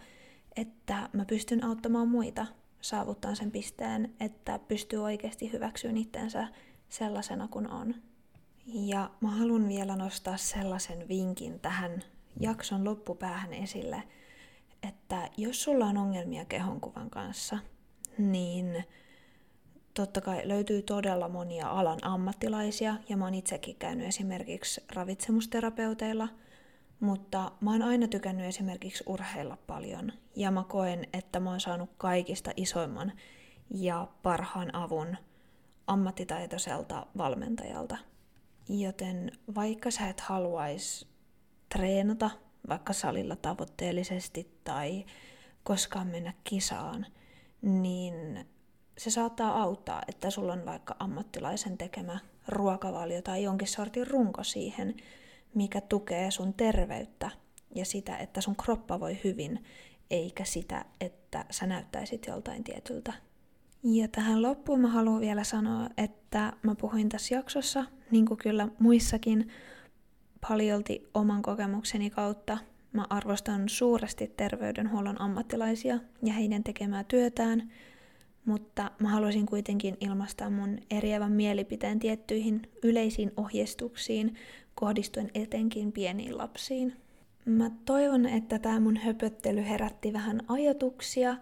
että 0.56 1.08
mä 1.12 1.24
pystyn 1.24 1.64
auttamaan 1.64 2.08
muita 2.08 2.46
saavuttaa 2.80 3.34
sen 3.34 3.50
pisteen, 3.50 4.14
että 4.20 4.58
pystyy 4.58 4.98
oikeasti 4.98 5.52
hyväksyä 5.52 5.90
itsensä 5.94 6.48
sellaisena 6.88 7.48
kuin 7.48 7.70
on. 7.70 7.94
Ja 8.66 9.10
mä 9.20 9.30
haluan 9.30 9.68
vielä 9.68 9.96
nostaa 9.96 10.36
sellaisen 10.36 11.08
vinkin 11.08 11.60
tähän 11.60 12.02
jakson 12.40 12.84
loppupäähän 12.84 13.54
esille, 13.54 14.02
että 14.82 15.30
jos 15.36 15.62
sulla 15.62 15.86
on 15.86 15.96
ongelmia 15.96 16.44
kehonkuvan 16.44 17.10
kanssa, 17.10 17.58
niin 18.18 18.84
totta 19.94 20.20
kai 20.20 20.48
löytyy 20.48 20.82
todella 20.82 21.28
monia 21.28 21.68
alan 21.68 21.98
ammattilaisia, 22.02 22.96
ja 23.08 23.16
mä 23.16 23.24
oon 23.24 23.34
itsekin 23.34 23.76
käynyt 23.76 24.06
esimerkiksi 24.06 24.84
ravitsemusterapeuteilla, 24.92 26.28
mutta 27.00 27.52
mä 27.60 27.70
oon 27.70 27.82
aina 27.82 28.08
tykännyt 28.08 28.46
esimerkiksi 28.46 29.04
urheilla 29.06 29.58
paljon, 29.66 30.12
ja 30.36 30.50
mä 30.50 30.64
koen, 30.68 31.06
että 31.12 31.40
mä 31.40 31.50
oon 31.50 31.60
saanut 31.60 31.90
kaikista 31.98 32.50
isoimman 32.56 33.12
ja 33.70 34.08
parhaan 34.22 34.74
avun 34.74 35.16
ammattitaitoiselta 35.86 37.06
valmentajalta. 37.18 37.96
Joten 38.68 39.32
vaikka 39.54 39.90
sä 39.90 40.08
et 40.08 40.20
haluaisi 40.20 41.06
treenata 41.68 42.30
vaikka 42.68 42.92
salilla 42.92 43.36
tavoitteellisesti 43.36 44.60
tai 44.64 45.04
koskaan 45.64 46.06
mennä 46.06 46.32
kisaan, 46.44 47.06
niin 47.62 48.46
se 48.98 49.10
saattaa 49.10 49.62
auttaa, 49.62 50.02
että 50.08 50.30
sulla 50.30 50.52
on 50.52 50.66
vaikka 50.66 50.96
ammattilaisen 50.98 51.78
tekemä 51.78 52.18
ruokavalio 52.48 53.22
tai 53.22 53.42
jonkin 53.42 53.68
sortin 53.68 54.06
runko 54.06 54.44
siihen, 54.44 54.94
mikä 55.54 55.80
tukee 55.80 56.30
sun 56.30 56.54
terveyttä 56.54 57.30
ja 57.74 57.84
sitä, 57.84 58.16
että 58.16 58.40
sun 58.40 58.56
kroppa 58.56 59.00
voi 59.00 59.18
hyvin, 59.24 59.64
eikä 60.10 60.44
sitä, 60.44 60.84
että 61.00 61.44
sä 61.50 61.66
näyttäisit 61.66 62.26
joltain 62.26 62.64
tietyltä. 62.64 63.12
Ja 63.82 64.08
tähän 64.08 64.42
loppuun 64.42 64.80
mä 64.80 64.88
haluan 64.88 65.20
vielä 65.20 65.44
sanoa, 65.44 65.88
että 65.96 66.52
mä 66.62 66.74
puhuin 66.74 67.08
tässä 67.08 67.34
jaksossa, 67.34 67.84
niin 68.10 68.26
kuin 68.26 68.38
kyllä 68.38 68.68
muissakin, 68.78 69.48
paljolti 70.48 71.10
oman 71.14 71.42
kokemukseni 71.42 72.10
kautta. 72.10 72.58
Mä 72.92 73.06
arvostan 73.10 73.68
suuresti 73.68 74.32
terveydenhuollon 74.36 75.20
ammattilaisia 75.20 75.98
ja 76.22 76.32
heidän 76.32 76.64
tekemää 76.64 77.04
työtään– 77.04 77.62
mutta 78.44 78.90
mä 78.98 79.08
haluaisin 79.08 79.46
kuitenkin 79.46 79.96
ilmaista 80.00 80.50
mun 80.50 80.78
eriävän 80.90 81.32
mielipiteen 81.32 81.98
tiettyihin 81.98 82.62
yleisiin 82.82 83.32
ohjeistuksiin 83.36 84.34
kohdistuen 84.74 85.30
etenkin 85.34 85.92
pieniin 85.92 86.38
lapsiin. 86.38 86.96
Mä 87.44 87.70
toivon, 87.84 88.26
että 88.26 88.58
tämä 88.58 88.80
mun 88.80 88.96
höpöttely 88.96 89.64
herätti 89.64 90.12
vähän 90.12 90.40
ajatuksia 90.48 91.36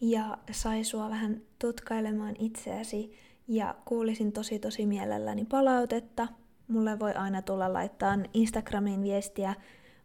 ja 0.00 0.38
sai 0.50 0.84
sua 0.84 1.10
vähän 1.10 1.42
tutkailemaan 1.58 2.34
itseäsi 2.38 3.12
ja 3.48 3.74
kuulisin 3.84 4.32
tosi 4.32 4.58
tosi 4.58 4.86
mielelläni 4.86 5.44
palautetta. 5.44 6.28
Mulle 6.68 6.98
voi 6.98 7.12
aina 7.12 7.42
tulla 7.42 7.72
laittaa 7.72 8.18
Instagramiin 8.34 9.02
viestiä, 9.02 9.54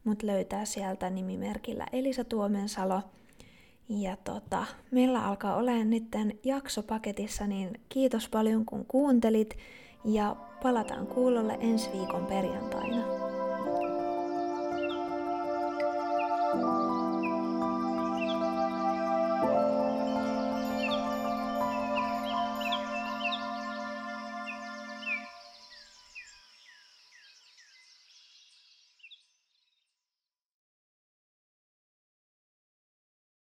mut 0.03 0.23
löytää 0.23 0.65
sieltä 0.65 1.09
nimimerkillä 1.09 1.87
Elisa 1.91 2.23
Tuomensalo– 2.23 3.01
ja 3.89 4.17
tota, 4.23 4.65
meillä 4.91 5.25
alkaa 5.25 5.55
olemaan 5.55 5.89
nyt 5.89 6.03
jakso 6.43 6.83
paketissa, 6.83 7.47
niin 7.47 7.81
kiitos 7.89 8.29
paljon 8.29 8.65
kun 8.65 8.85
kuuntelit 8.85 9.57
ja 10.05 10.35
palataan 10.63 11.07
kuulolle 11.07 11.57
ensi 11.61 11.89
viikon 11.93 12.25
perjantaina. 12.25 13.26